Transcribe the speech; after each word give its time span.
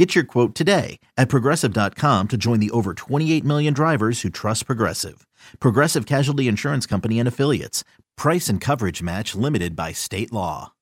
Get 0.00 0.14
your 0.14 0.24
quote 0.24 0.54
today 0.54 0.98
at 1.18 1.28
progressive.com 1.28 2.28
to 2.28 2.36
join 2.38 2.58
the 2.58 2.70
over 2.70 2.94
28 2.94 3.44
million 3.44 3.74
drivers 3.74 4.22
who 4.22 4.30
trust 4.30 4.64
Progressive. 4.64 5.26
Progressive 5.58 6.06
Casualty 6.06 6.48
Insurance 6.48 6.86
Company 6.86 7.18
and 7.18 7.28
Affiliates. 7.28 7.84
Price 8.16 8.48
and 8.48 8.62
coverage 8.62 9.02
match 9.02 9.34
limited 9.34 9.76
by 9.76 9.92
state 9.92 10.32
law. 10.32 10.72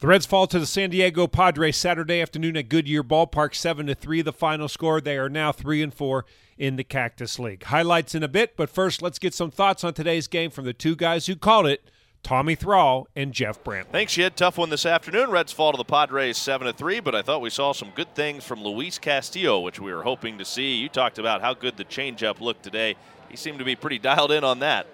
The 0.00 0.08
Reds 0.08 0.26
fall 0.26 0.48
to 0.48 0.58
the 0.58 0.66
San 0.66 0.90
Diego 0.90 1.28
Padres 1.28 1.76
Saturday 1.76 2.20
afternoon 2.20 2.56
at 2.56 2.68
Goodyear 2.68 3.04
Ballpark, 3.04 3.54
seven 3.54 3.86
to 3.86 3.94
three. 3.94 4.22
The 4.22 4.32
final 4.32 4.66
score. 4.66 5.00
They 5.00 5.18
are 5.18 5.28
now 5.28 5.52
three 5.52 5.80
and 5.80 5.94
four 5.94 6.24
in 6.58 6.74
the 6.74 6.82
Cactus 6.82 7.38
League. 7.38 7.62
Highlights 7.62 8.16
in 8.16 8.24
a 8.24 8.28
bit, 8.28 8.56
but 8.56 8.68
first, 8.68 9.02
let's 9.02 9.20
get 9.20 9.34
some 9.34 9.52
thoughts 9.52 9.84
on 9.84 9.94
today's 9.94 10.26
game 10.26 10.50
from 10.50 10.64
the 10.64 10.72
two 10.72 10.96
guys 10.96 11.26
who 11.26 11.36
called 11.36 11.68
it. 11.68 11.92
Tommy 12.24 12.54
Thrall 12.54 13.06
and 13.14 13.34
Jeff 13.34 13.62
Brantley. 13.62 13.92
Thanks, 13.92 14.14
Jed. 14.14 14.34
Tough 14.34 14.56
one 14.56 14.70
this 14.70 14.86
afternoon. 14.86 15.28
Reds 15.30 15.52
fall 15.52 15.72
to 15.72 15.76
the 15.76 15.84
Padres 15.84 16.38
7 16.38 16.66
to 16.66 16.72
3, 16.72 17.00
but 17.00 17.14
I 17.14 17.20
thought 17.20 17.42
we 17.42 17.50
saw 17.50 17.72
some 17.72 17.90
good 17.94 18.14
things 18.14 18.42
from 18.42 18.64
Luis 18.64 18.98
Castillo, 18.98 19.60
which 19.60 19.78
we 19.78 19.92
were 19.92 20.02
hoping 20.02 20.38
to 20.38 20.44
see. 20.44 20.74
You 20.76 20.88
talked 20.88 21.18
about 21.18 21.42
how 21.42 21.52
good 21.52 21.76
the 21.76 21.84
changeup 21.84 22.40
looked 22.40 22.62
today. 22.62 22.96
He 23.28 23.36
seemed 23.36 23.58
to 23.58 23.64
be 23.64 23.76
pretty 23.76 23.98
dialed 23.98 24.32
in 24.32 24.42
on 24.42 24.60
that. 24.60 24.86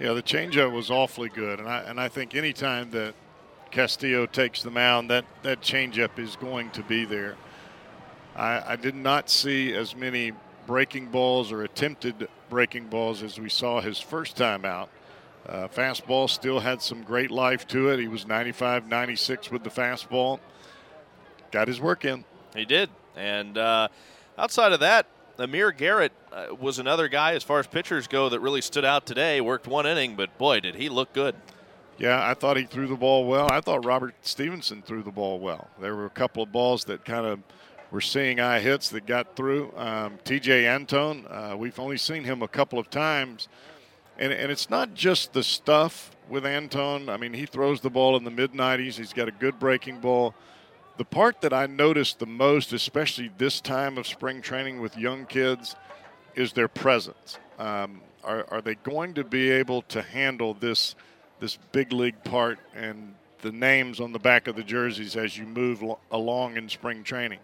Yeah, 0.00 0.14
the 0.14 0.22
changeup 0.22 0.72
was 0.72 0.90
awfully 0.90 1.28
good, 1.28 1.60
and 1.60 1.68
I 1.68 1.80
and 1.80 2.00
I 2.00 2.08
think 2.08 2.34
anytime 2.34 2.90
that 2.92 3.14
Castillo 3.70 4.24
takes 4.24 4.62
the 4.62 4.70
mound, 4.70 5.10
that 5.10 5.26
that 5.42 5.60
changeup 5.60 6.18
is 6.18 6.34
going 6.36 6.70
to 6.70 6.82
be 6.82 7.04
there. 7.04 7.36
I, 8.34 8.72
I 8.72 8.76
did 8.76 8.94
not 8.94 9.28
see 9.28 9.74
as 9.74 9.94
many 9.94 10.32
breaking 10.66 11.08
balls 11.08 11.52
or 11.52 11.62
attempted 11.62 12.26
breaking 12.48 12.86
balls 12.86 13.22
as 13.22 13.38
we 13.38 13.50
saw 13.50 13.82
his 13.82 14.00
first 14.00 14.36
time 14.36 14.64
out. 14.64 14.88
Uh, 15.48 15.68
fastball 15.68 16.28
still 16.28 16.60
had 16.60 16.82
some 16.82 17.02
great 17.02 17.30
life 17.30 17.66
to 17.68 17.88
it. 17.88 17.98
He 17.98 18.08
was 18.08 18.26
95 18.26 18.86
96 18.86 19.50
with 19.50 19.64
the 19.64 19.70
fastball. 19.70 20.38
Got 21.50 21.68
his 21.68 21.80
work 21.80 22.04
in. 22.04 22.24
He 22.54 22.64
did. 22.64 22.90
And 23.16 23.58
uh, 23.58 23.88
outside 24.38 24.72
of 24.72 24.80
that, 24.80 25.06
Amir 25.38 25.72
Garrett 25.72 26.12
uh, 26.32 26.54
was 26.58 26.78
another 26.78 27.08
guy, 27.08 27.32
as 27.32 27.42
far 27.42 27.58
as 27.58 27.66
pitchers 27.66 28.06
go, 28.06 28.28
that 28.28 28.40
really 28.40 28.60
stood 28.60 28.84
out 28.84 29.06
today. 29.06 29.40
Worked 29.40 29.66
one 29.66 29.86
inning, 29.86 30.14
but 30.14 30.36
boy, 30.38 30.60
did 30.60 30.74
he 30.74 30.88
look 30.88 31.12
good. 31.12 31.34
Yeah, 31.98 32.26
I 32.26 32.34
thought 32.34 32.56
he 32.56 32.64
threw 32.64 32.86
the 32.86 32.96
ball 32.96 33.26
well. 33.26 33.50
I 33.50 33.60
thought 33.60 33.84
Robert 33.84 34.14
Stephenson 34.22 34.82
threw 34.82 35.02
the 35.02 35.10
ball 35.10 35.38
well. 35.38 35.68
There 35.80 35.94
were 35.96 36.06
a 36.06 36.10
couple 36.10 36.42
of 36.42 36.52
balls 36.52 36.84
that 36.84 37.04
kind 37.04 37.26
of 37.26 37.40
were 37.90 38.00
seeing 38.00 38.40
eye 38.40 38.60
hits 38.60 38.88
that 38.90 39.06
got 39.06 39.36
through. 39.36 39.72
Um, 39.76 40.18
Tejay 40.24 40.64
Antone, 40.64 41.26
uh, 41.28 41.56
we've 41.58 41.78
only 41.78 41.98
seen 41.98 42.24
him 42.24 42.42
a 42.42 42.48
couple 42.48 42.78
of 42.78 42.88
times 42.88 43.48
and, 44.20 44.32
and 44.32 44.52
it's 44.52 44.68
not 44.68 44.94
just 44.94 45.32
the 45.32 45.42
stuff 45.42 46.14
with 46.28 46.44
Antone. 46.44 47.08
I 47.08 47.16
mean, 47.16 47.32
he 47.32 47.46
throws 47.46 47.80
the 47.80 47.90
ball 47.90 48.16
in 48.16 48.22
the 48.22 48.30
mid 48.30 48.52
90s. 48.52 48.98
He's 48.98 49.14
got 49.14 49.26
a 49.26 49.32
good 49.32 49.58
breaking 49.58 50.00
ball. 50.00 50.34
The 50.98 51.04
part 51.06 51.40
that 51.40 51.54
I 51.54 51.66
noticed 51.66 52.18
the 52.18 52.26
most, 52.26 52.74
especially 52.74 53.30
this 53.38 53.60
time 53.60 53.96
of 53.96 54.06
spring 54.06 54.42
training 54.42 54.80
with 54.80 54.96
young 54.98 55.24
kids, 55.24 55.74
is 56.34 56.52
their 56.52 56.68
presence. 56.68 57.38
Um, 57.58 58.02
are, 58.22 58.44
are 58.50 58.60
they 58.60 58.74
going 58.74 59.14
to 59.14 59.24
be 59.24 59.50
able 59.50 59.82
to 59.82 60.02
handle 60.02 60.54
this 60.54 60.94
this 61.40 61.56
big 61.72 61.90
league 61.90 62.22
part 62.22 62.58
and 62.74 63.14
the 63.40 63.50
names 63.50 63.98
on 63.98 64.12
the 64.12 64.18
back 64.18 64.46
of 64.46 64.56
the 64.56 64.62
jerseys 64.62 65.16
as 65.16 65.38
you 65.38 65.46
move 65.46 65.80
lo- 65.80 65.98
along 66.10 66.58
in 66.58 66.68
spring 66.68 67.02
training? 67.02 67.38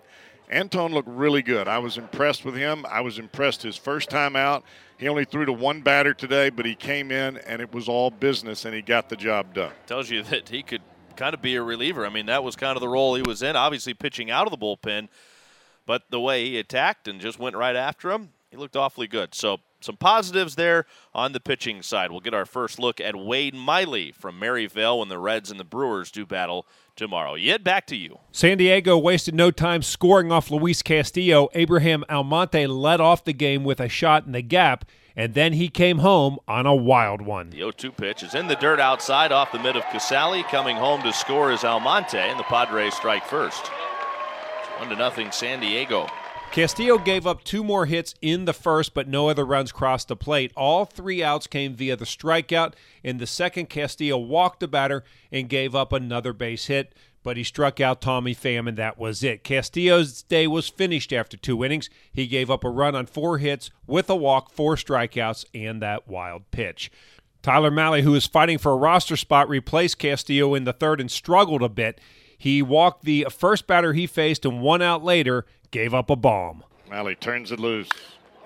Antone 0.48 0.92
looked 0.92 1.08
really 1.08 1.42
good. 1.42 1.66
I 1.66 1.78
was 1.78 1.98
impressed 1.98 2.44
with 2.44 2.54
him. 2.54 2.86
I 2.88 3.00
was 3.00 3.18
impressed 3.18 3.62
his 3.62 3.76
first 3.76 4.10
time 4.10 4.36
out. 4.36 4.64
He 4.98 5.08
only 5.08 5.24
threw 5.24 5.44
to 5.44 5.52
one 5.52 5.82
batter 5.82 6.14
today, 6.14 6.50
but 6.50 6.64
he 6.64 6.74
came 6.74 7.10
in 7.10 7.36
and 7.38 7.60
it 7.60 7.72
was 7.72 7.88
all 7.88 8.10
business 8.10 8.64
and 8.64 8.74
he 8.74 8.82
got 8.82 9.08
the 9.08 9.16
job 9.16 9.54
done. 9.54 9.72
Tells 9.86 10.08
you 10.08 10.22
that 10.24 10.48
he 10.48 10.62
could 10.62 10.82
kind 11.16 11.34
of 11.34 11.42
be 11.42 11.56
a 11.56 11.62
reliever. 11.62 12.06
I 12.06 12.10
mean, 12.10 12.26
that 12.26 12.44
was 12.44 12.56
kind 12.56 12.76
of 12.76 12.80
the 12.80 12.88
role 12.88 13.14
he 13.14 13.22
was 13.22 13.42
in, 13.42 13.56
obviously 13.56 13.94
pitching 13.94 14.30
out 14.30 14.46
of 14.46 14.50
the 14.50 14.58
bullpen, 14.58 15.08
but 15.84 16.02
the 16.10 16.20
way 16.20 16.44
he 16.44 16.58
attacked 16.58 17.08
and 17.08 17.20
just 17.20 17.38
went 17.38 17.56
right 17.56 17.76
after 17.76 18.10
him, 18.10 18.30
he 18.50 18.56
looked 18.56 18.76
awfully 18.76 19.06
good. 19.06 19.34
So, 19.34 19.58
some 19.80 19.96
positives 19.96 20.56
there 20.56 20.86
on 21.14 21.32
the 21.32 21.38
pitching 21.38 21.82
side. 21.82 22.10
We'll 22.10 22.20
get 22.20 22.34
our 22.34 22.46
first 22.46 22.78
look 22.78 23.00
at 23.00 23.14
Wade 23.14 23.54
Miley 23.54 24.10
from 24.10 24.38
Maryvale 24.38 24.98
when 24.98 25.08
the 25.08 25.18
Reds 25.18 25.50
and 25.50 25.60
the 25.60 25.64
Brewers 25.64 26.10
do 26.10 26.24
battle 26.24 26.66
tomorrow. 26.96 27.34
Yet 27.34 27.62
back 27.62 27.86
to 27.88 27.96
you. 27.96 28.18
San 28.32 28.58
Diego 28.58 28.98
wasted 28.98 29.34
no 29.34 29.50
time 29.50 29.82
scoring 29.82 30.32
off 30.32 30.50
Luis 30.50 30.82
Castillo. 30.82 31.48
Abraham 31.54 32.04
Almonte 32.08 32.66
led 32.66 33.00
off 33.00 33.24
the 33.24 33.32
game 33.32 33.64
with 33.64 33.80
a 33.80 33.88
shot 33.88 34.26
in 34.26 34.32
the 34.32 34.42
gap, 34.42 34.84
and 35.14 35.34
then 35.34 35.52
he 35.52 35.68
came 35.68 35.98
home 35.98 36.38
on 36.48 36.66
a 36.66 36.74
wild 36.74 37.22
one. 37.22 37.50
The 37.50 37.58
0 37.58 37.70
2 37.72 37.92
pitch 37.92 38.22
is 38.22 38.34
in 38.34 38.48
the 38.48 38.56
dirt 38.56 38.80
outside 38.80 39.32
off 39.32 39.52
the 39.52 39.58
mid 39.58 39.76
of 39.76 39.84
Casali. 39.84 40.42
Coming 40.48 40.76
home 40.76 41.02
to 41.02 41.12
score 41.12 41.52
is 41.52 41.64
Almonte, 41.64 42.18
and 42.18 42.38
the 42.38 42.44
Padres 42.44 42.94
strike 42.94 43.26
first. 43.26 43.70
It's 44.60 44.80
1 44.80 44.88
to 44.88 44.96
nothing 44.96 45.30
San 45.30 45.60
Diego. 45.60 46.08
Castillo 46.56 46.96
gave 46.96 47.26
up 47.26 47.44
two 47.44 47.62
more 47.62 47.84
hits 47.84 48.14
in 48.22 48.46
the 48.46 48.54
first, 48.54 48.94
but 48.94 49.06
no 49.06 49.28
other 49.28 49.44
runs 49.44 49.72
crossed 49.72 50.08
the 50.08 50.16
plate. 50.16 50.52
All 50.56 50.86
three 50.86 51.22
outs 51.22 51.46
came 51.46 51.74
via 51.74 51.96
the 51.96 52.06
strikeout. 52.06 52.72
In 53.04 53.18
the 53.18 53.26
second, 53.26 53.68
Castillo 53.68 54.16
walked 54.16 54.60
the 54.60 54.66
batter 54.66 55.04
and 55.30 55.50
gave 55.50 55.74
up 55.74 55.92
another 55.92 56.32
base 56.32 56.64
hit, 56.64 56.94
but 57.22 57.36
he 57.36 57.44
struck 57.44 57.78
out 57.78 58.00
Tommy 58.00 58.34
Pham, 58.34 58.66
and 58.66 58.78
that 58.78 58.96
was 58.96 59.22
it. 59.22 59.44
Castillo's 59.44 60.22
day 60.22 60.46
was 60.46 60.66
finished 60.66 61.12
after 61.12 61.36
two 61.36 61.62
innings. 61.62 61.90
He 62.10 62.26
gave 62.26 62.50
up 62.50 62.64
a 62.64 62.70
run 62.70 62.94
on 62.94 63.04
four 63.04 63.36
hits 63.36 63.68
with 63.86 64.08
a 64.08 64.16
walk, 64.16 64.50
four 64.50 64.76
strikeouts, 64.76 65.44
and 65.52 65.82
that 65.82 66.08
wild 66.08 66.50
pitch. 66.52 66.90
Tyler 67.42 67.70
Mahle, 67.70 68.00
who 68.00 68.14
is 68.14 68.26
fighting 68.26 68.56
for 68.56 68.72
a 68.72 68.76
roster 68.76 69.18
spot, 69.18 69.46
replaced 69.50 69.98
Castillo 69.98 70.54
in 70.54 70.64
the 70.64 70.72
third 70.72 71.02
and 71.02 71.10
struggled 71.10 71.62
a 71.62 71.68
bit. 71.68 72.00
He 72.38 72.62
walked 72.62 73.04
the 73.04 73.26
first 73.30 73.66
batter 73.66 73.92
he 73.92 74.06
faced, 74.06 74.44
and 74.44 74.60
one 74.60 74.82
out 74.82 75.02
later, 75.02 75.46
gave 75.70 75.94
up 75.94 76.10
a 76.10 76.16
bomb. 76.16 76.64
Mahle 76.90 77.18
turns 77.18 77.50
it 77.52 77.58
loose. 77.58 77.90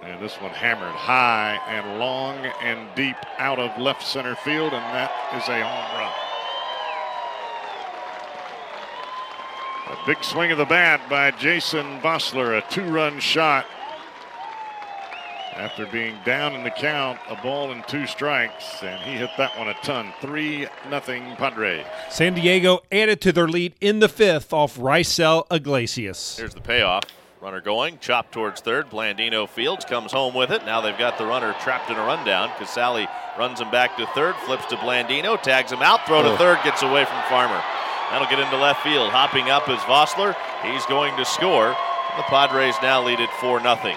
And 0.02 0.22
this 0.22 0.40
one 0.40 0.52
hammered 0.52 0.94
high 0.94 1.60
and 1.68 1.98
long 1.98 2.38
and 2.62 2.88
deep 2.94 3.16
out 3.38 3.58
of 3.58 3.78
left 3.78 4.02
center 4.02 4.34
field, 4.34 4.72
and 4.72 4.82
that 4.94 5.10
is 5.34 5.46
a 5.48 5.62
home 5.62 6.00
run. 6.00 6.12
A 9.98 10.06
big 10.06 10.24
swing 10.24 10.52
of 10.52 10.58
the 10.58 10.64
bat 10.64 11.00
by 11.10 11.32
Jason 11.32 12.00
Vosler, 12.00 12.56
a 12.56 12.62
two 12.70 12.84
run 12.84 13.20
shot. 13.20 13.66
After 15.56 15.84
being 15.86 16.16
down 16.24 16.54
in 16.54 16.62
the 16.62 16.70
count, 16.70 17.18
a 17.28 17.34
ball 17.42 17.72
and 17.72 17.86
two 17.88 18.06
strikes, 18.06 18.82
and 18.82 19.00
he 19.02 19.12
hit 19.12 19.30
that 19.36 19.58
one 19.58 19.68
a 19.68 19.74
ton. 19.82 20.12
3 20.20 20.68
nothing 20.88 21.34
Padres. 21.36 21.84
San 22.08 22.34
Diego 22.34 22.80
added 22.92 23.20
to 23.22 23.32
their 23.32 23.48
lead 23.48 23.74
in 23.80 23.98
the 23.98 24.08
fifth 24.08 24.52
off 24.52 24.78
Raisel 24.78 25.46
Iglesias. 25.50 26.36
Here's 26.38 26.54
the 26.54 26.60
payoff. 26.60 27.02
Runner 27.40 27.60
going, 27.60 27.98
chop 28.00 28.30
towards 28.30 28.60
third. 28.60 28.90
Blandino 28.90 29.48
Fields 29.48 29.84
comes 29.84 30.12
home 30.12 30.34
with 30.34 30.50
it. 30.50 30.64
Now 30.66 30.80
they've 30.80 30.96
got 30.98 31.18
the 31.18 31.26
runner 31.26 31.54
trapped 31.60 31.90
in 31.90 31.96
a 31.96 32.04
rundown. 32.04 32.50
Casali 32.50 33.08
runs 33.38 33.60
him 33.60 33.70
back 33.70 33.96
to 33.96 34.06
third, 34.08 34.36
flips 34.44 34.66
to 34.66 34.76
Blandino, 34.76 35.40
tags 35.40 35.72
him 35.72 35.80
out, 35.80 36.06
throw 36.06 36.22
to 36.22 36.32
oh. 36.32 36.36
third, 36.36 36.58
gets 36.64 36.82
away 36.82 37.04
from 37.06 37.22
Farmer. 37.28 37.62
That'll 38.10 38.28
get 38.28 38.40
into 38.40 38.56
left 38.56 38.82
field. 38.82 39.10
Hopping 39.10 39.50
up 39.50 39.68
is 39.68 39.78
Vosler. 39.80 40.36
He's 40.62 40.84
going 40.86 41.16
to 41.16 41.24
score. 41.24 41.74
The 42.16 42.22
Padres 42.24 42.74
now 42.82 43.02
lead 43.02 43.20
it 43.20 43.30
4 43.40 43.60
0. 43.60 43.96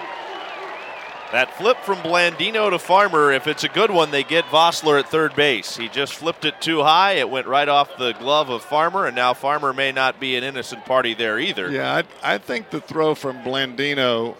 That 1.34 1.52
flip 1.58 1.78
from 1.78 1.98
Blandino 1.98 2.70
to 2.70 2.78
Farmer, 2.78 3.32
if 3.32 3.48
it's 3.48 3.64
a 3.64 3.68
good 3.68 3.90
one, 3.90 4.12
they 4.12 4.22
get 4.22 4.44
Vosler 4.44 5.00
at 5.00 5.08
third 5.08 5.34
base. 5.34 5.76
He 5.76 5.88
just 5.88 6.14
flipped 6.14 6.44
it 6.44 6.60
too 6.60 6.84
high. 6.84 7.14
It 7.14 7.28
went 7.28 7.48
right 7.48 7.68
off 7.68 7.96
the 7.98 8.12
glove 8.12 8.50
of 8.50 8.62
Farmer, 8.62 9.04
and 9.06 9.16
now 9.16 9.34
Farmer 9.34 9.72
may 9.72 9.90
not 9.90 10.20
be 10.20 10.36
an 10.36 10.44
innocent 10.44 10.84
party 10.84 11.12
there 11.12 11.40
either. 11.40 11.68
Yeah, 11.72 12.02
I, 12.22 12.34
I 12.34 12.38
think 12.38 12.70
the 12.70 12.80
throw 12.80 13.16
from 13.16 13.38
Blandino 13.42 14.36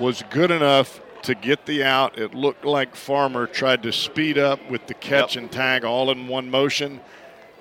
was 0.00 0.24
good 0.28 0.50
enough 0.50 1.00
to 1.22 1.36
get 1.36 1.66
the 1.66 1.84
out. 1.84 2.18
It 2.18 2.34
looked 2.34 2.64
like 2.64 2.96
Farmer 2.96 3.46
tried 3.46 3.84
to 3.84 3.92
speed 3.92 4.38
up 4.38 4.68
with 4.68 4.88
the 4.88 4.94
catch 4.94 5.36
Yep. 5.36 5.42
and 5.44 5.52
tag 5.52 5.84
all 5.84 6.10
in 6.10 6.26
one 6.26 6.50
motion, 6.50 7.00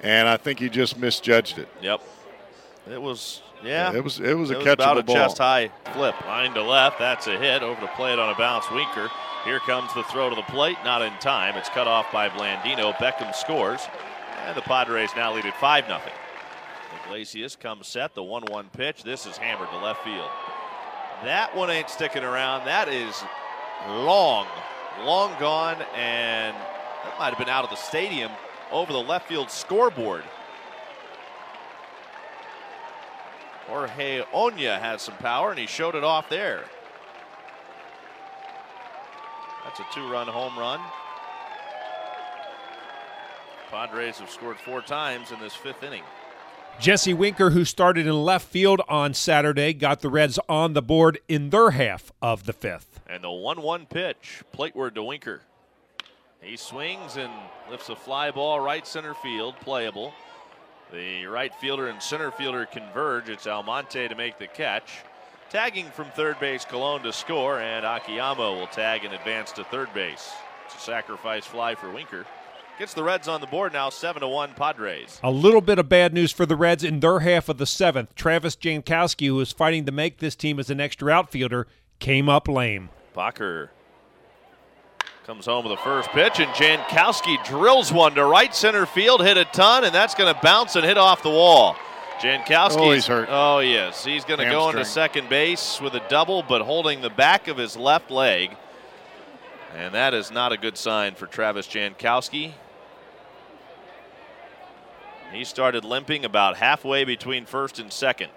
and 0.01 0.28
I 0.28 0.38
think 0.38 0.57
he 0.57 0.69
just 0.69 0.98
misjudged 0.98 1.60
it. 1.60 1.69
Yep. 1.80 2.01
It 2.89 3.01
was, 3.01 3.41
yeah. 3.63 3.93
It 3.93 4.03
was 4.03 4.19
it 4.19 4.33
was 4.37 4.51
a 4.51 4.57
was 4.57 4.65
catchable 4.65 4.73
about 4.73 4.97
a 4.99 5.03
ball. 5.03 5.15
chest 5.15 5.37
high 5.39 5.71
flip. 5.93 6.19
Line 6.25 6.53
to 6.53 6.61
left. 6.61 6.99
That's 6.99 7.27
a 7.27 7.37
hit. 7.37 7.63
Over 7.63 7.81
the 7.81 7.87
plate 7.87 8.19
on 8.19 8.29
a 8.29 8.37
bounce. 8.37 8.69
Winker. 8.71 9.09
Here 9.43 9.59
comes 9.59 9.93
the 9.93 10.03
throw 10.03 10.29
to 10.29 10.35
the 10.35 10.41
plate. 10.43 10.77
Not 10.83 11.01
in 11.01 11.13
time. 11.13 11.55
It's 11.55 11.69
cut 11.69 11.87
off 11.87 12.11
by 12.11 12.29
Blandino. 12.29 12.93
Beckham 12.95 13.33
scores. 13.33 13.81
And 14.45 14.55
the 14.55 14.61
Padres 14.61 15.09
now 15.15 15.33
lead 15.33 15.45
at 15.45 15.59
5 15.59 15.85
0. 15.85 16.01
Iglesias 17.05 17.55
comes 17.55 17.87
set. 17.87 18.13
The 18.13 18.23
1 18.23 18.43
1 18.49 18.69
pitch. 18.73 19.03
This 19.03 19.25
is 19.25 19.37
hammered 19.37 19.69
to 19.69 19.77
left 19.77 20.03
field. 20.03 20.29
That 21.23 21.55
one 21.55 21.69
ain't 21.69 21.89
sticking 21.89 22.23
around. 22.23 22.65
That 22.65 22.87
is 22.87 23.23
long, 23.87 24.47
long 25.03 25.35
gone. 25.39 25.77
And 25.95 26.55
That 26.55 27.17
might 27.17 27.29
have 27.29 27.37
been 27.39 27.49
out 27.49 27.63
of 27.63 27.69
the 27.71 27.75
stadium 27.77 28.31
over 28.71 28.93
the 28.93 28.99
left 29.01 29.27
field 29.27 29.49
scoreboard. 29.49 30.23
Jorge 33.67 34.21
Oña 34.33 34.79
has 34.79 35.01
some 35.01 35.15
power, 35.17 35.50
and 35.50 35.59
he 35.59 35.65
showed 35.65 35.95
it 35.95 36.03
off 36.03 36.29
there. 36.29 36.63
That's 39.63 39.79
a 39.79 39.85
two 39.94 40.07
run 40.09 40.27
home 40.27 40.57
run. 40.57 40.79
Padres 43.71 44.19
have 44.19 44.29
scored 44.29 44.57
four 44.57 44.81
times 44.81 45.31
in 45.31 45.39
this 45.39 45.56
fifth 45.56 45.83
inning. 45.83 46.03
Jesse 46.79 47.13
Winker, 47.13 47.51
who 47.51 47.65
started 47.65 48.06
in 48.06 48.23
left 48.23 48.47
field 48.47 48.81
on 48.88 49.13
Saturday, 49.13 49.73
got 49.73 50.01
the 50.01 50.09
Reds 50.09 50.38
on 50.47 50.73
the 50.73 50.81
board 50.81 51.19
in 51.27 51.50
their 51.50 51.71
half 51.71 52.11
of 52.21 52.45
the 52.45 52.53
fifth. 52.53 53.00
And 53.07 53.23
the 53.23 53.31
1 53.31 53.61
1 53.61 53.85
pitch, 53.88 54.44
plateward 54.51 54.95
to 54.95 55.03
Winker. 55.03 55.41
He 56.41 56.57
swings 56.57 57.18
and 57.18 57.31
lifts 57.71 57.89
a 57.89 57.95
fly 57.95 58.29
ball 58.29 58.59
right 58.59 58.85
center 58.85 59.13
field, 59.15 59.56
playable. 59.61 60.13
The 60.91 61.25
right 61.25 61.53
fielder 61.55 61.87
and 61.87 62.01
center 62.01 62.31
fielder 62.31 62.65
converge. 62.65 63.29
It's 63.29 63.47
Almonte 63.47 64.07
to 64.07 64.15
make 64.15 64.37
the 64.37 64.47
catch. 64.47 65.03
Tagging 65.49 65.87
from 65.87 66.07
third 66.11 66.39
base, 66.39 66.65
Colon 66.65 67.01
to 67.03 67.13
score, 67.13 67.59
and 67.59 67.85
Akiyama 67.85 68.53
will 68.53 68.67
tag 68.67 69.05
and 69.05 69.13
advance 69.13 69.51
to 69.53 69.63
third 69.63 69.93
base. 69.93 70.31
It's 70.65 70.75
a 70.75 70.79
sacrifice 70.79 71.45
fly 71.45 71.75
for 71.75 71.89
Winker. 71.89 72.25
Gets 72.77 72.93
the 72.93 73.03
Reds 73.03 73.27
on 73.27 73.39
the 73.39 73.47
board 73.47 73.71
now, 73.71 73.89
7 73.89 74.21
to 74.21 74.27
1 74.27 74.53
Padres. 74.55 75.19
A 75.23 75.31
little 75.31 75.61
bit 75.61 75.79
of 75.79 75.87
bad 75.87 76.13
news 76.13 76.33
for 76.33 76.45
the 76.45 76.57
Reds 76.57 76.83
in 76.83 76.99
their 76.99 77.19
half 77.19 77.47
of 77.47 77.57
the 77.57 77.65
seventh. 77.65 78.13
Travis 78.15 78.55
Jankowski, 78.55 79.27
who 79.27 79.35
was 79.35 79.53
fighting 79.53 79.85
to 79.85 79.93
make 79.93 80.17
this 80.17 80.35
team 80.35 80.59
as 80.59 80.69
an 80.69 80.81
extra 80.81 81.09
outfielder, 81.09 81.67
came 81.99 82.27
up 82.27 82.49
lame. 82.49 82.89
Bacher 83.15 83.69
comes 85.25 85.48
home 85.48 85.66
with 85.66 85.75
the 85.75 85.83
first 85.83 86.07
pitch, 86.10 86.39
and 86.39 86.51
Jankowski 86.51 87.44
drills 87.44 87.92
one 87.92 88.13
to 88.13 88.24
right 88.24 88.54
center 88.54 88.86
field, 88.86 89.24
hit 89.24 89.38
a 89.38 89.45
ton, 89.45 89.83
and 89.83 89.94
that's 89.94 90.13
going 90.13 90.31
to 90.31 90.39
bounce 90.39 90.75
and 90.75 90.86
hit 90.86 91.00
off 91.00 91.24
the 91.24 91.31
wall. 91.31 91.75
Jankowski. 92.19 92.77
Oh, 92.77 92.92
he's 92.92 93.07
hurt. 93.07 93.27
Oh, 93.31 93.57
yes. 93.60 94.06
He's 94.06 94.24
going 94.24 94.39
to 94.39 94.45
go 94.45 94.69
into 94.69 94.86
second 94.86 95.27
base 95.27 95.81
with 95.81 95.95
a 95.95 96.04
double, 96.10 96.44
but 96.44 96.62
holding 96.62 97.01
the 97.01 97.10
back 97.10 97.48
of 97.48 97.57
his 97.57 97.75
left 97.75 98.12
leg. 98.12 98.56
And 99.75 99.95
that 99.95 100.13
is 100.13 100.30
not 100.30 100.51
a 100.51 100.57
good 100.57 100.77
sign 100.77 101.16
for 101.16 101.25
Travis 101.25 101.66
Jankowski. 101.68 102.54
He 105.33 105.44
started 105.44 105.83
limping 105.83 106.24
about 106.24 106.56
halfway 106.56 107.04
between 107.04 107.48
first 107.48 107.80
and 107.80 107.92
second. 107.92 108.30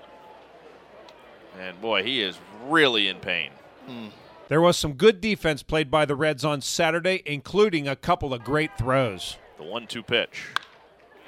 And 1.61 1.79
boy, 1.83 2.03
he 2.03 2.23
is 2.23 2.39
really 2.67 3.09
in 3.09 3.19
pain. 3.19 3.51
Mm. 3.89 4.11
There 4.49 4.63
was 4.63 4.79
some 4.79 4.95
good 4.95 5.21
defense 5.21 5.63
played 5.63 5.91
by 5.91 6.07
the 6.07 6.17
Reds 6.17 6.43
on 6.43 6.63
Saturday, 6.63 7.23
including 7.27 7.87
a 7.87 7.95
couple 7.95 8.33
of 8.33 8.45
great 8.45 8.77
throws. 8.79 9.37
The 9.59 9.65
one 9.65 9.87
two 9.87 10.03
pitch. 10.03 10.47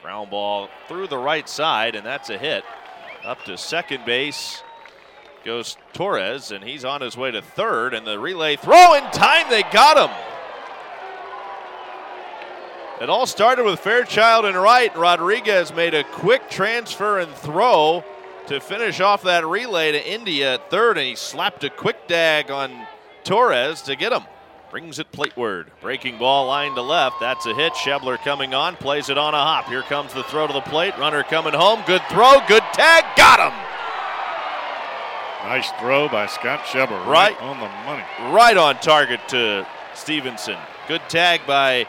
Ground 0.03 0.31
ball 0.31 0.71
through 0.89 1.09
the 1.09 1.19
right 1.19 1.47
side, 1.47 1.95
and 1.95 2.07
that's 2.07 2.31
a 2.31 2.39
hit. 2.39 2.65
Up 3.23 3.45
to 3.45 3.59
second 3.59 4.07
base 4.07 4.63
goes 5.45 5.77
Torres, 5.93 6.51
and 6.51 6.65
he's 6.65 6.85
on 6.85 7.03
his 7.03 7.15
way 7.15 7.31
to 7.31 7.43
third, 7.43 7.93
and 7.93 8.07
the 8.07 8.19
relay 8.19 8.57
throw 8.57 8.95
in 8.95 9.05
time, 9.11 9.51
they 9.51 9.65
got 9.65 9.99
him. 9.99 10.17
It 13.03 13.11
all 13.11 13.27
started 13.27 13.65
with 13.65 13.81
Fairchild 13.81 14.47
and 14.47 14.57
right. 14.57 14.95
Rodriguez 14.97 15.75
made 15.75 15.93
a 15.93 16.05
quick 16.05 16.49
transfer 16.49 17.19
and 17.19 17.33
throw 17.33 18.03
to 18.47 18.61
finish 18.61 19.01
off 19.01 19.23
that 19.25 19.47
relay 19.47 19.93
to 19.93 20.11
India 20.11 20.55
at 20.55 20.71
third, 20.71 20.97
and 20.97 21.07
he 21.07 21.15
slapped 21.15 21.65
a 21.65 21.71
quick 21.71 22.09
dag 22.09 22.51
on 22.51 22.87
Torres 23.25 23.83
to 23.83 23.97
get 23.97 24.13
him. 24.13 24.23
Brings 24.71 24.99
it 24.99 25.11
plateward. 25.11 25.73
Breaking 25.81 26.17
ball 26.17 26.47
line 26.47 26.75
to 26.77 26.83
left. 26.83 27.21
That's 27.21 27.45
a 27.47 27.55
hit. 27.55 27.73
Schebler 27.73 28.19
coming 28.19 28.55
on, 28.55 28.77
plays 28.77 29.09
it 29.09 29.19
on 29.19 29.35
a 29.35 29.39
hop. 29.39 29.67
Here 29.67 29.83
comes 29.83 30.15
the 30.15 30.23
throw 30.25 30.47
to 30.47 30.53
the 30.53 30.61
plate. 30.61 30.97
Runner 30.97 31.25
coming 31.25 31.55
home. 31.55 31.83
Good 31.87 32.03
throw, 32.09 32.39
good 32.47 32.63
tag. 32.73 33.05
Got 33.17 33.41
him. 33.41 33.71
Nice 35.49 35.71
throw 35.81 36.09
by 36.09 36.27
Scott 36.27 36.61
Schebler. 36.61 37.05
Right, 37.07 37.33
right 37.33 37.43
on 37.43 37.59
the 37.59 37.69
money. 37.85 38.05
Right 38.33 38.57
on 38.57 38.77
target 38.77 39.21
to 39.29 39.67
Stephenson. 39.95 40.59
Good 40.87 41.03
tag 41.09 41.41
by 41.47 41.87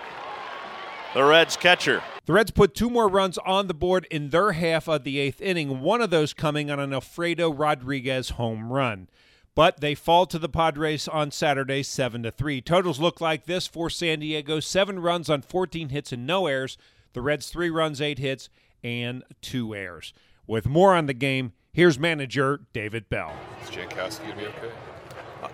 the 1.14 1.24
Reds 1.24 1.58
catcher. 1.58 2.02
The 2.26 2.34
Reds 2.34 2.52
put 2.52 2.74
two 2.74 2.90
more 2.90 3.08
runs 3.08 3.38
on 3.40 3.68
the 3.68 3.74
board 3.74 4.08
in 4.10 4.30
their 4.30 4.54
half 4.54 4.88
of 4.88 5.04
the 5.04 5.20
eighth 5.20 5.42
inning, 5.42 5.82
one 5.82 6.02
of 6.02 6.12
those 6.12 6.34
coming 6.34 6.72
on 6.72 6.80
an 6.80 6.94
Alfredo 6.94 7.52
Rodriguez 7.52 8.32
home 8.32 8.72
run. 8.72 9.08
But 9.54 9.82
they 9.82 9.96
fall 9.96 10.26
to 10.28 10.40
the 10.40 10.48
Padres 10.48 11.08
on 11.08 11.32
Saturday 11.32 11.84
7 11.84 12.24
to 12.24 12.32
3. 12.32 12.62
Totals 12.62 13.00
look 13.00 13.20
like 13.20 13.46
this 13.46 13.68
for 13.68 13.90
San 13.90 14.20
Diego 14.22 14.62
7 14.62 15.00
runs 15.00 15.30
on 15.30 15.42
14 15.42 15.90
hits 15.90 16.14
and 16.14 16.26
no 16.26 16.48
errors. 16.48 16.78
The 17.14 17.22
Reds 17.22 17.50
3 17.50 17.70
runs, 17.70 18.00
8 18.00 18.18
hits, 18.18 18.50
and 18.82 19.24
2 19.42 19.76
errors. 19.76 20.14
With 20.48 20.68
more 20.68 20.96
on 20.96 21.06
the 21.06 21.14
game, 21.14 21.52
here's 21.74 22.00
manager 22.00 22.62
David 22.72 23.10
Bell. 23.10 23.34
Is 23.62 23.70
Jankowski 23.70 24.24
going 24.24 24.32
to 24.32 24.38
be 24.38 24.46
okay? 24.48 24.72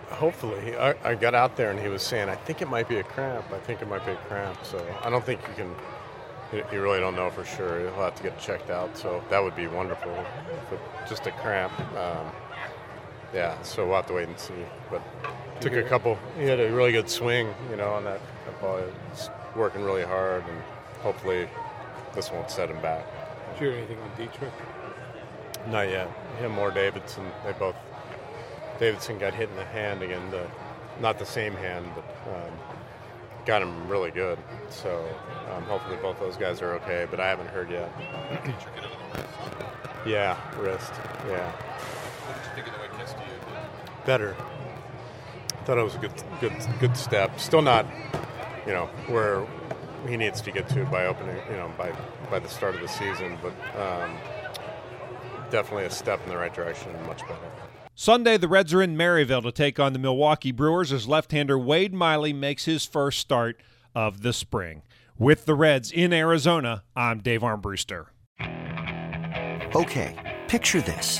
Hopefully, 0.10 0.76
I, 0.76 0.96
I, 1.12 1.16
got 1.16 1.34
out 1.34 1.56
there 1.56 1.72
and 1.72 1.80
he 1.80 1.88
was 1.88 2.02
saying, 2.02 2.28
"I 2.28 2.36
think 2.36 2.62
it 2.62 2.70
might 2.70 2.90
be 2.90 2.98
a 2.98 3.04
cramp. 3.04 3.46
I 3.52 3.60
think 3.60 3.82
it 3.82 3.88
might 3.88 4.06
be 4.06 4.12
a 4.12 4.18
cramp." 4.28 4.58
So 4.64 4.86
I 5.04 5.10
don't 5.10 5.24
think 5.24 5.40
you 5.48 5.54
can. 5.54 5.76
You 6.74 6.82
really 6.82 7.00
don't 7.00 7.16
know 7.16 7.30
for 7.30 7.46
sure. 7.46 7.80
He'll 7.82 7.94
have 7.96 8.16
to 8.16 8.24
get 8.24 8.40
checked 8.40 8.70
out. 8.70 8.98
So 8.98 9.24
that 9.30 9.42
would 9.42 9.56
be 9.56 9.68
wonderful. 9.68 10.14
But 10.70 10.80
just 11.08 11.28
a 11.28 11.32
cramp. 11.32 11.72
Um, 11.96 12.32
yeah. 13.34 13.62
So 13.62 13.86
we'll 13.86 13.96
have 13.96 14.08
to 14.08 14.14
wait 14.14 14.28
and 14.28 14.40
see. 14.40 14.54
But 14.90 15.02
took 15.62 15.74
a 15.74 15.84
couple. 15.84 16.18
He 16.38 16.46
had 16.46 16.60
a 16.60 16.72
really 16.72 16.92
good 16.92 17.10
swing, 17.10 17.54
you 17.70 17.76
know, 17.76 17.94
on 17.94 18.04
that, 18.04 18.20
that 18.46 18.62
ball. 18.62 18.80
He's 19.12 19.30
working 19.56 19.84
really 19.84 20.04
hard, 20.04 20.44
and 20.48 20.62
hopefully 21.02 21.48
this 22.14 22.32
won't 22.32 22.50
set 22.50 22.70
him 22.70 22.82
back. 22.82 23.06
Did 23.54 23.62
you 23.62 23.70
hear 23.70 23.78
anything 23.78 24.00
on 24.00 24.10
Dietrich? 24.18 24.54
Not 25.70 25.90
yet. 25.90 26.10
Him 26.40 26.58
or 26.58 26.72
Davidson. 26.72 27.26
They 27.46 27.52
both 27.54 27.76
Davidson 28.80 29.18
got 29.18 29.34
hit 29.34 29.50
in 29.50 29.56
the 29.56 29.66
hand 29.66 30.02
again, 30.02 30.30
the, 30.30 30.48
not 31.00 31.18
the 31.18 31.26
same 31.26 31.54
hand, 31.54 31.86
but 31.96 32.06
um, 32.34 32.54
got 33.46 33.62
him 33.62 33.88
really 33.88 34.12
good. 34.12 34.38
So 34.70 35.04
um, 35.56 35.64
hopefully 35.64 35.98
both 36.02 36.20
those 36.20 36.38
guys 36.38 36.62
are 36.62 36.74
okay, 36.76 37.08
but 37.10 37.20
I 37.20 37.28
haven't 37.28 37.48
heard 37.48 37.72
yet. 37.72 37.92
yeah, 40.06 40.38
wrist. 40.60 40.92
Yeah. 41.28 41.52
What 41.52 42.36
did 42.36 42.44
you 42.44 42.56
think 42.56 42.68
of 42.68 42.74
the 42.74 42.80
way 42.80 42.88
Castillo 42.98 43.26
did? 43.26 43.97
Better. 44.08 44.36
I 45.52 45.64
thought 45.66 45.78
it 45.78 45.84
was 45.84 45.96
a 45.96 46.00
good, 46.00 46.14
good, 46.40 46.54
good 46.80 46.96
step. 46.96 47.40
Still 47.40 47.62
not, 47.62 47.86
you 48.66 48.72
know, 48.72 48.86
where 49.08 49.46
he 50.08 50.16
needs 50.16 50.40
to 50.42 50.52
get 50.52 50.70
to 50.70 50.86
by 50.86 51.06
opening, 51.08 51.36
you 51.50 51.58
know, 51.58 51.70
by 51.78 51.94
by 52.32 52.40
the 52.40 52.48
start 52.48 52.74
of 52.74 52.82
the 52.82 52.88
season, 52.88 53.38
but 53.42 53.52
um, 53.78 54.18
definitely 55.50 55.84
a 55.84 55.90
step 55.90 56.24
in 56.24 56.30
the 56.30 56.38
right 56.38 56.54
direction 56.54 56.96
and 56.96 57.06
much 57.06 57.20
better. 57.22 57.52
Sunday, 57.96 58.38
the 58.38 58.48
Reds 58.48 58.74
are 58.74 58.82
in 58.82 58.96
Maryvale 58.96 59.42
to 59.42 59.52
take 59.52 59.78
on 59.78 59.92
the 59.92 60.00
Milwaukee 60.00 60.54
Brewers 60.54 60.94
as 60.94 61.08
left-hander 61.08 61.60
Wade 61.60 61.94
Miley 61.94 62.32
makes 62.32 62.64
his 62.66 62.86
first 62.86 63.20
start 63.20 63.60
of 63.94 64.22
the 64.22 64.32
spring. 64.32 64.84
With 65.18 65.46
the 65.46 65.56
Reds 65.56 65.92
in 65.92 66.14
Arizona, 66.14 66.84
I'm 66.96 67.20
Dave 67.20 67.42
Armbruster. 67.42 68.06
Okay, 69.76 70.16
picture 70.48 70.80
this. 70.80 71.20